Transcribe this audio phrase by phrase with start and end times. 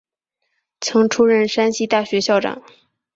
[0.79, 2.63] 曾出任山西大学校长。